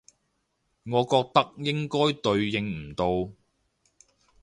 [0.85, 3.31] 我覺得應該對應唔到